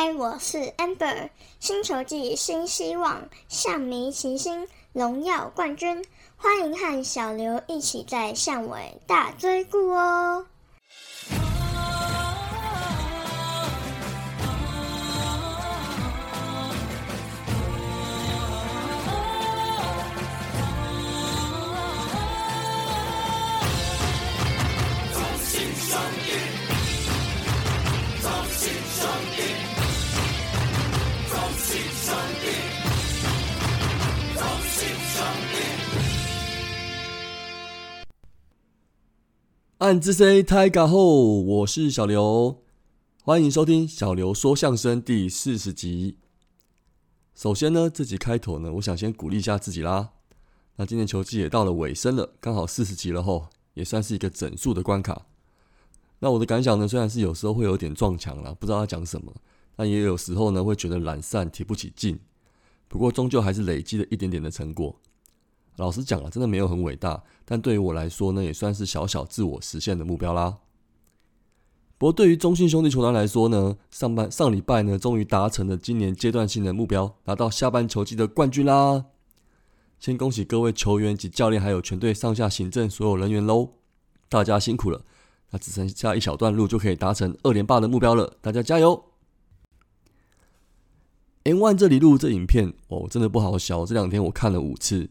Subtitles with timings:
[0.00, 6.04] 嗨，我是 Amber，星球季新希望，象迷齐心，荣耀冠军，
[6.36, 10.46] 欢迎和小刘一起在巷尾大追顾哦。
[39.88, 42.60] 暗之 C 太嘎后，我是小刘，
[43.22, 46.18] 欢迎收听小刘说相声第四十集。
[47.34, 50.10] 首先呢，这集开头呢，我想先鼓励一下自己啦。
[50.76, 55.24] 那今年球季也到了尾声了，刚好四十集了吼，也算是一个整数的关卡。
[56.18, 59.32] 那我的感想呢，虽然是有时候会有点撞墙了，不知道要讲什么，
[59.74, 62.20] 但也有时候呢，会觉得懒散提不起劲。
[62.88, 64.94] 不过终究还是累积了一点点的成果。
[65.78, 70.58] 老实讲啊，真的没有很伟大，但对于我来说呢，也算是小小自我实现的目标啦。
[71.96, 79.06] 不过对于中信兄弟球团来说呢，上半上礼拜呢，终于达成了今年阶段性的目标，拿到下半球季的冠军啦！
[79.98, 83.70] 先恭喜各位球员及教练，还有全队上下行政所有人员喽，
[84.28, 85.04] 大家辛苦了！
[85.50, 89.04] 那只剩下一小段路就可以达成二连霸的目标了，大家加油
[91.44, 95.08] ！N One 这里录这影片哦，真的不好笑，这两天我看了五次。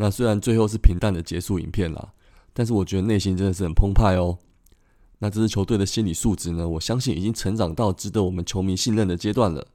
[0.00, 2.12] 那虽然最后是平淡的结束影片啦，
[2.52, 4.38] 但是我觉得内心真的是很澎湃哦。
[5.18, 9.66] 那这支球队的心理素质呢，我相信已经成长到值得我们球迷信任的阶段了。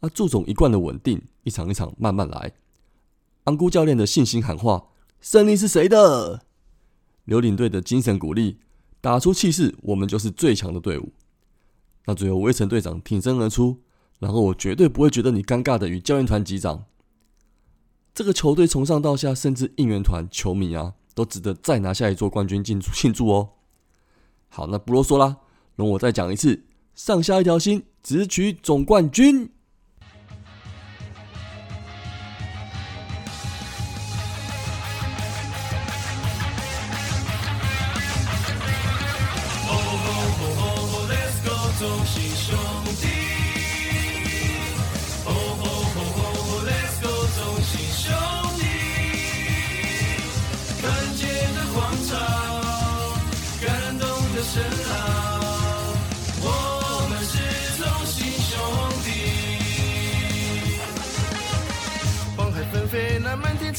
[0.00, 2.52] 那祝总一贯的稳定，一场一场慢慢来。
[3.44, 4.88] 安姑教练的信心喊话：
[5.20, 6.42] 胜利是谁的？
[7.24, 8.58] 刘领队的精神鼓励：
[9.00, 11.12] 打出气势，我们就是最强的队伍。
[12.06, 13.78] 那最后威城队长挺身而出，
[14.18, 16.86] 然后我绝对不会觉得你尴尬的与教练团击掌。
[18.14, 23.50] 这个球队从上到下，甚至应援团、球迷啊，都值得再拿下一座冠军庆祝庆祝哦。
[24.48, 25.38] 好，那不啰嗦啦，
[25.76, 29.50] 容我再讲一次：上下一条心，直取总冠军。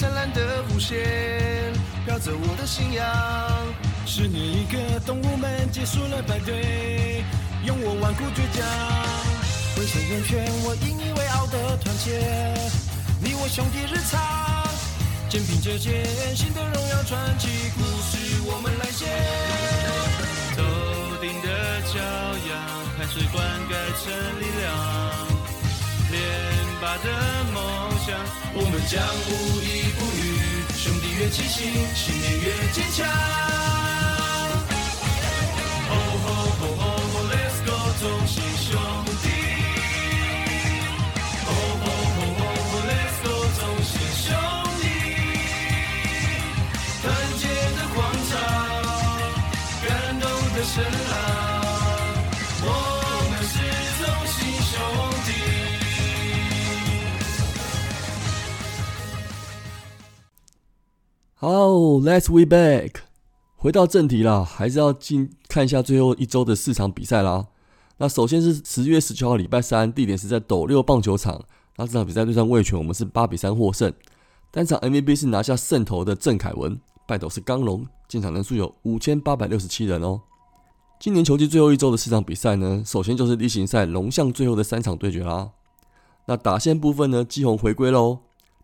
[0.01, 0.97] 灿烂的弧线，
[2.07, 3.05] 飘着我的信仰。
[4.03, 7.23] 十年一个，动物们结束了排队，
[7.63, 8.65] 用我顽固倔强，
[9.75, 12.17] 浑身圆圈，我引以为傲的团结。
[13.21, 14.19] 你我兄弟日常，
[15.29, 16.03] 肩并着肩，
[16.35, 17.47] 新的荣耀传奇
[17.77, 19.05] 故事我们来写。
[20.57, 20.63] 头
[21.21, 22.01] 顶的骄
[22.49, 22.57] 阳，
[22.97, 24.09] 汗水灌溉成
[24.41, 25.30] 力量。
[26.91, 28.19] 他的梦想，
[28.53, 29.65] 我们将无依
[29.97, 30.19] 不语。
[30.75, 33.20] 兄弟越齐心，信念越坚强。
[61.43, 61.49] 好
[61.97, 62.97] ，Let's we back，
[63.55, 67.47] 回到正题啦，还是要进看一下最后一周的四场比赛啦。
[67.97, 71.43] 那首先是十月十九号礼拜三，地点是在斗六棒球场。
[71.77, 73.91] 那这场比赛对上味全，我们是八比三获胜。
[74.51, 80.21] 单场 MVP 是拿下胜投的郑凯文，败斗是刚龙，进场人数有五千八百六十七人哦。
[80.99, 85.49] 今年球季最后一周的四场比赛呢，首先就是例行赛龙象最后的三场对决啦。
[86.27, 88.19] 那打线部分呢，基宏回归喽。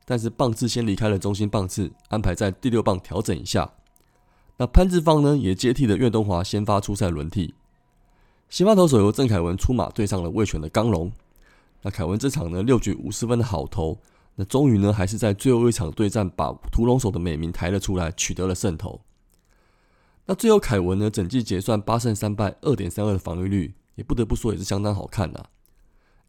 [0.10, 3.70] 但是棒次先离开了中心棒次，安排在第六棒调整一下。
[4.56, 7.54] 那潘志芳呢，也接替了岳东华先发出赛轮替。
[8.48, 11.12] 先发投手由郑凯文出马对上了魏权的刚龙。
[11.82, 14.00] 那凯文这场呢六局五十分的好投，
[14.36, 19.02] 那终于呢还是在最后一场对战把屠龙手的美名抬了出来，取得了胜投。
[20.26, 25.44] 那最后凯文呢整季结算八胜三败，二点三二的防御率，也不得不说也是相当好看呐。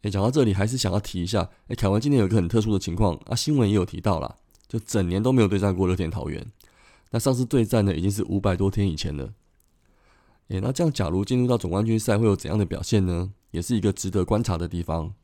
[0.03, 4.37] 哎，讲到这里，还是想要提一下，哎，凯文今年有一个很特殊的情况啊，新闻也有提到啦，
[4.69, 6.47] 就整年都没有对战过乐天桃园。
[7.11, 9.33] 那上次对战呢，已经是五百多天以前了。
[10.49, 13.33] 诶，那这样假如进入到总冠军赛会有怎样的表现呢？
[13.50, 15.15] 也是一个值得观察的地方。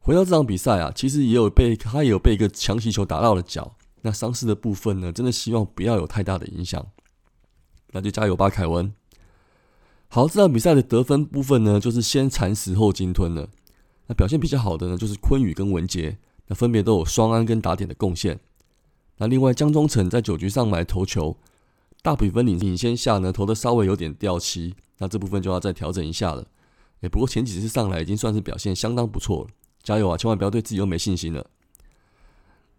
[0.00, 3.76] 回到这场比赛啊，其实也有被他也有被一个强袭球打到了脚。
[4.02, 6.84] 那伤势的部分呢，真的希望不要有太大的影响。
[7.92, 8.92] 那就加油吧，凯文。
[10.14, 13.48] 好，这场比赛的得分部分呢，就是先蚕食后鲸吞了。
[14.08, 16.18] 那表现比较好的呢，就是昆宇跟文杰，
[16.48, 18.38] 那分别都有双安跟打点的贡献。
[19.16, 21.38] 那另外江中诚在九局上来投球，
[22.02, 26.46] 大比分领领先下呢，投的稍微有点掉漆，那这部分就要再调整一下了。
[27.00, 29.46] 哎，不过前几次上来已经算是表现相当不错了，
[29.82, 30.18] 加油啊！
[30.18, 31.46] 千万不要对自己又没信心了。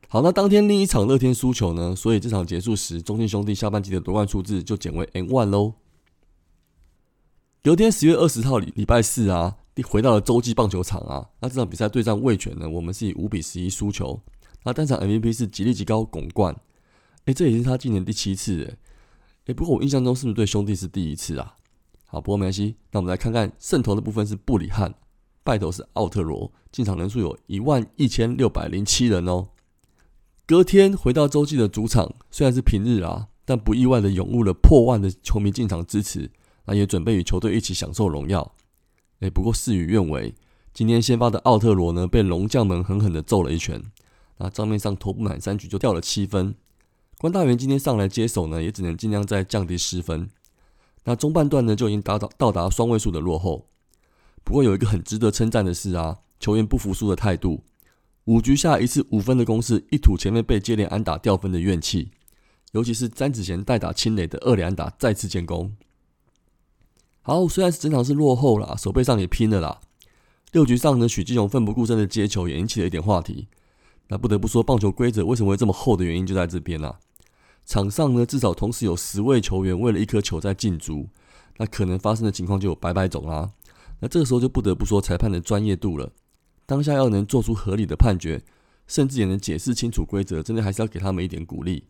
[0.08, 5.74] 好，那当天另一场乐天输球呢，所以这场结束时，中信兄弟下半季的夺冠数字就减为 N one 喽。
[7.64, 9.56] 隔天十月二十号礼礼拜四啊，
[9.86, 14.20] 回到了洲际棒球场啊，那这场比赛对战味全呢，我们是以五比十一输球。
[14.66, 16.54] 那单场 MVP 是吉利吉高拱冠，
[17.24, 18.78] 哎，这也是他今年第七次哎，
[19.46, 21.56] 哎，不过我印象中是不是对兄弟是第一次啊？
[22.06, 24.94] 好，不过没关系，那我们来看看胜投的部分是布里汉，
[25.46, 29.48] 败投是奥特罗，进场人数有一万一千六百零七人哦。
[30.46, 36.30] 隔天回到洲际的主场，虽然是平日啊，但不意外的涌入了破万的球迷进场支持，
[36.66, 38.54] 那也准备与球队一起享受荣耀。
[39.20, 40.34] 哎，不过事与愿违，
[40.74, 43.82] 今天先发的奥特罗呢，被龙将们狠狠的揍了一拳。
[44.38, 46.56] 那账面上投不满三局就掉了七分，
[47.20, 50.30] 关大元今天上来接手呢，也只能尽量再降低失分。
[51.06, 53.68] 那中半段呢就已经达到到达双位数的落后。
[54.44, 57.64] 不过有一个很值得称赞的是啊，球员不服输的态度。
[58.26, 62.12] 五局下一次五分的攻势，一吐前面被接连安打掉分的怨气。
[62.72, 65.76] 尤其是詹子贤代打清垒的二连安打再次建功。
[67.26, 69.80] 好，虽然是整场是落后啦，手背上也拼了啦。
[70.52, 73.48] 六局上呢，许继荣奋不顾身的接球也引起了一点话题。
[74.10, 77.00] 那不得不说，棒球规则为什么会这么厚的原因就在这边啊。
[77.66, 81.08] 场上呢，至少同时有十位球员为了一颗球在竞逐，
[81.56, 83.52] 那可能发生的情况就有百百种啦。
[84.02, 86.12] 那这个时候就不得不说裁判的专业度了。
[86.66, 88.44] 当下要能做出合理的判决，
[88.86, 91.86] 甚至也能解释清楚规则，真的还是要给他们一点鼓励。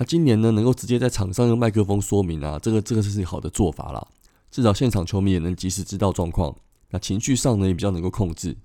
[0.00, 4.08] 那今年呢，能够直接在场上用麦克风说明啊，这个这个是好的做法啦。
[4.50, 6.56] 至少现场球迷也能及时知道状况，
[6.88, 8.56] 那情绪上呢也比较能够控制。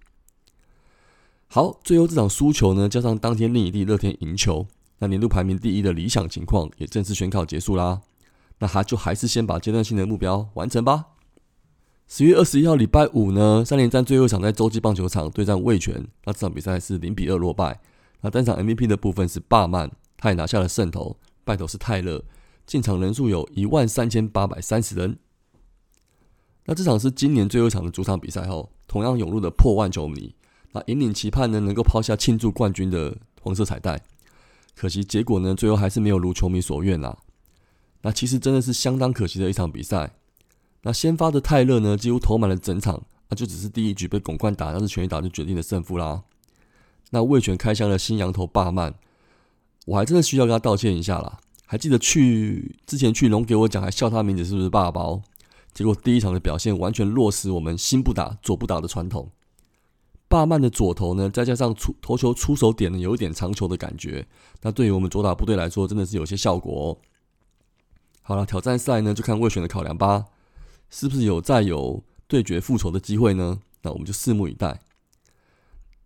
[1.47, 4.65] 好，最后这场输球呢，加上当天另一地乐天赢球，
[4.99, 8.01] 那年度排名第一的理想情况也正式宣告结束啦。
[8.59, 11.07] 那他就还是先把阶段性的目标完成吧。
[12.07, 17.81] 十月二十一号礼拜五呢，三连战最后一场在洲际棒球场对战味全，那这场比赛是零比二落败。
[18.21, 22.23] 那单场 MVP 的部分是霸曼，他也拿下了胜投，败投是泰勒，
[22.65, 25.17] 进场人数有一万三千八百三十人。
[26.65, 30.33] 那这场是今年最后一场的主场比赛后，同样涌入的破万球迷。
[30.71, 34.01] 那引领期盼呢，能够抛下庆祝冠军的黄色彩带，
[34.75, 37.17] 可惜结果呢，最后还是没有如球迷所愿啦。
[38.01, 40.15] 那其实真的是相当可惜的一场比赛。
[40.81, 46.23] 那先发的泰勒呢，几乎投满了整场，那就只是第一局被拱冠打，那是全力打就决定了胜负啦。
[47.11, 48.93] 那魏权开箱的新羊头霸曼，
[49.85, 51.39] 我还真的需要跟他道歉一下啦。
[51.65, 55.21] 还记得去之前去龙给我讲，还笑他名字是不是霸包？
[55.73, 59.29] 结果第一场的表现完全落实我们心不打左不打的传统。
[60.27, 64.27] 霸曼的左投呢，再加上出投球出手点呢，有一点长球的感觉。
[64.61, 66.97] 那对于我们左打部队来说，真的是有些效果哦。
[68.21, 70.25] 好了，挑战赛呢，就看魏选的考量吧，
[70.89, 73.59] 是不是有再有对决复仇的机会呢？
[73.83, 74.81] 那我们就拭目以待。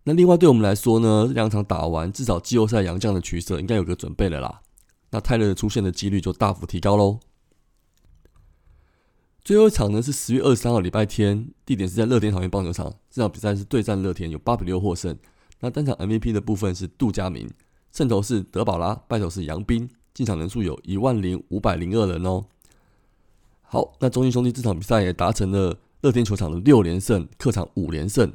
[0.03, 4.61] 那另外对我们来说呢，这两场打完，至少季后赛杨将的取舍应该有个准备了啦。
[5.11, 7.19] 那泰勒的出现的几率就大幅提高喽。
[9.43, 12.93] 最后一场呢是十月二十三号礼拜天，地点是在乐天桃园棒球场。
[13.09, 15.17] 这场比赛是对战乐天，有八比六获胜。
[15.59, 17.49] 那单场 MVP 的部分是杜佳明，
[17.91, 19.89] 胜投是德保拉，败投是杨斌。
[20.13, 22.45] 进场人数有一万零五百零二人哦。
[23.61, 28.31] 好，那中信兄弟这场比赛也达成了乐天球场的六连胜，客场五连胜。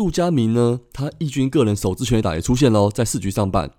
[0.00, 3.70] 杜佳明呢，他义军个人首支全垒打也出现喽，在四局上半。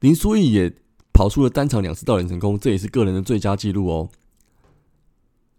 [0.00, 0.74] 林书义也
[1.12, 4.10] 跑出了单场两次盗垒成功，这也是个人的最佳纪录哦。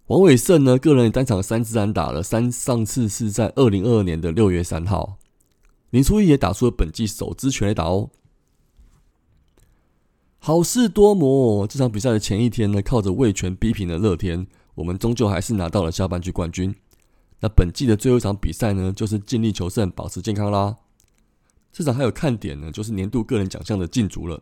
[0.08, 5.16] 王伟胜呢，个人单场三支安打了，三上次是在二零二二年的六月三号。
[5.92, 8.10] 林书义也打出了本季首支全垒打哦。
[10.38, 16.76] 好事多磨，这场比赛的前一天呢，靠着魏权逼平了乐天，我们终究还是拿到了下半区冠军。
[17.42, 20.78] 那本季的最后一场比赛呢，就是尽力求胜，保持健康啦。
[21.72, 24.42] 这场还有看点呢，就是年度个人奖项的竞逐了。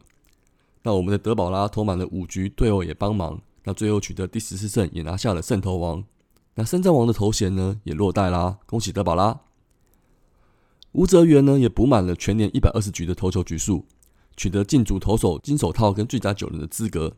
[0.83, 3.41] 那我们的德保拉投满了五局，队友也帮忙。
[3.63, 6.03] 那最后取得第十四胜，也拿下了胜投王。
[6.55, 9.39] 那胜战王的头衔呢，也落袋啦，恭喜德保拉。
[10.91, 13.85] 吴泽源呢，也补满了全年一百二十局的投球局数，
[14.37, 17.15] 取得竞逐投手金手套跟最佳九人的资格。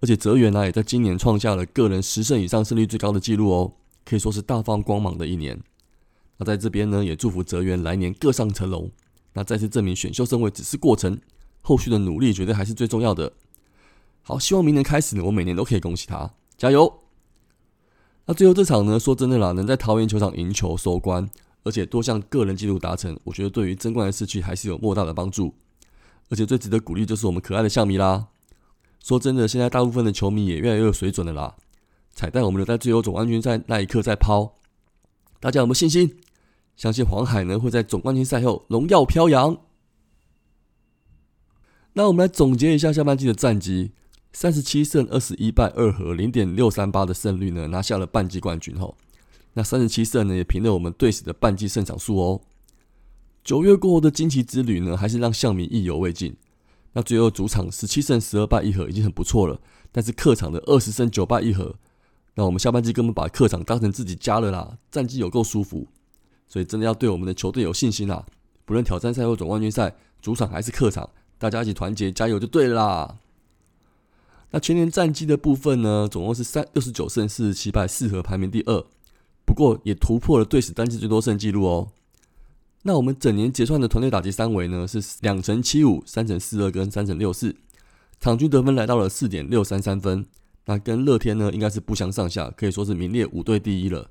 [0.00, 3.72] 而且泽源呢也在今年创下了个人十胜以上胜率最高的纪录哦，
[4.04, 5.60] 可以说是大放光芒的一年。
[6.36, 8.90] 那在这边呢，也祝福泽源来年各上层楼。
[9.32, 11.18] 那再次证明选秀胜位只是过程，
[11.62, 13.32] 后续的努力绝对还是最重要的。
[14.22, 17.00] 好，希望明年开始呢，我每年都可以恭喜他，加油！
[18.26, 21.28] 那最后这场呢，说真的啦，能在桃园球场赢球收官，
[21.62, 25.54] 而且多项个人纪录达成，我觉得对于争冠的士气还是有莫大的帮助。
[26.30, 28.28] 而且最值得鼓励就是我们可爱的象迷啦。
[29.02, 31.56] 说真的，现在大部分的球迷也越来越有水准的啦。
[32.14, 34.54] 彩蛋我们留在最后总冠军赛那一刻再抛，
[35.40, 36.16] 大家有没有信心？
[36.76, 39.58] 相信黄海呢会在总冠军赛后荣耀飘扬。
[41.94, 43.92] 那我们来总结一下下半季的战绩：
[44.32, 48.96] 三十七胜二十一败二和，零点六三八的胜率呢，拿下了半季冠军后。
[49.52, 52.40] 那三十七胜呢，也凭了我们队史的半季胜场数哦。
[53.44, 56.36] 九月过后的惊奇之旅呢，还是让象迷意犹未尽。
[56.94, 59.60] 那最后主场十七胜十二败一和已经很不错了，
[59.92, 61.76] 但是客场的二十胜九败一和，
[62.34, 65.86] 那我们下半季根本把客场当成自己家了啦，战绩有够舒服，
[66.48, 68.26] 所以真的要对我们的球队有信心啦！
[68.64, 73.18] 不论挑战赛或总冠军赛，主场还是客场，大家一起团结加油就对啦。
[74.50, 78.84] 那全年战绩的部分呢，总共是三六十九胜四十七败四和，排名第二，
[79.44, 81.88] 不过也突破了队史单季最多胜纪录哦。
[82.82, 87.54] 那我们整年结算的团队打击三围呢，是两成七五、三成四二跟三成六四，
[88.20, 90.26] 场均得分来到了四点六三三分。
[90.66, 94.10] 那跟乐天呢，应该是不相上下，可以说是名列五队第一了。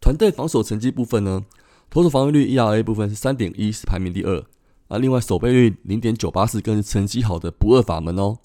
[0.00, 1.44] 团队防守成绩部分呢，
[1.88, 4.44] 投手防御率 ERA 部分是三点一，是排名第二。
[4.88, 8.38] 啊，另外守备率零点九八四，更是成绩好的不二法门哦。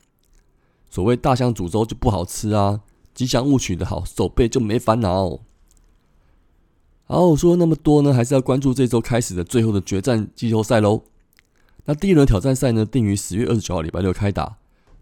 [0.90, 2.82] 所谓大象煮粥就不好吃啊，
[3.14, 5.40] 吉祥物取得好，守备就没烦恼。
[7.04, 11.04] 好，我说那么多呢，还是要关注这周开始的最后的决战季后赛喽。
[11.86, 14.58] 那第一轮挑战赛呢，定于十月二十九号礼拜六开打。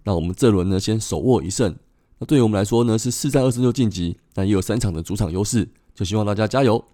[0.06, 1.76] 那我们这轮呢，先手握一胜。
[2.18, 6.86] 那对于我们来说呢，是四战二胜六晋级，那也有三场的主场优势，就希望大家加油。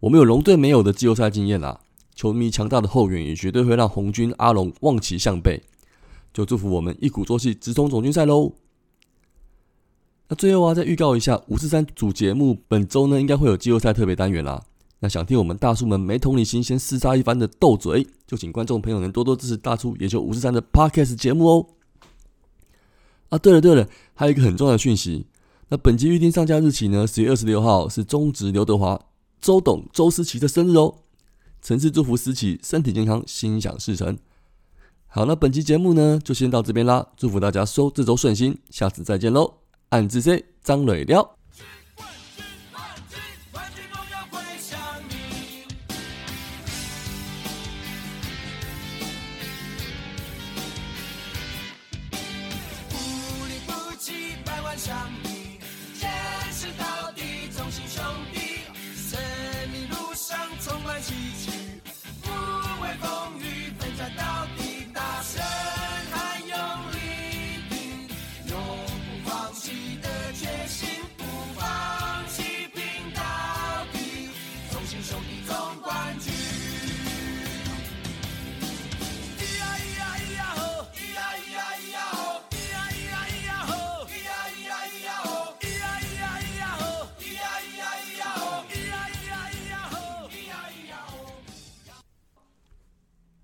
[0.00, 1.80] 我们有龙队没有的季后赛经验啦，
[2.14, 5.62] 球迷强大的后援也绝对会让红军阿龙望其项背。
[6.32, 8.52] 就祝福我们一鼓作气，直冲总决赛喽。
[10.28, 14.64] 那最后啊，再预告一下五四三主节目，本周呢应该会有季后赛特别单元啦。
[15.00, 21.66] 那想听我们大叔们没同理心先厮杀一番的斗嘴，就请观众朋友能多多支持大叔野球五四三的 Podcast 节目哦。
[23.34, 25.26] 啊，对了对了，还有一个很重要的讯息，
[25.68, 29.00] 那本集预定上架日期呢，十月二十六号是中职刘德华
[29.40, 30.94] 周董周思琪的生日哦。
[31.60, 34.16] 诚挚祝福思琪身体健康，心想事成。
[35.08, 39.54] 好，那本期节目呢就先到这边啦，祝福大家收这周顺心，下次再见喽。
[39.88, 41.36] 暗自 C 张磊撩。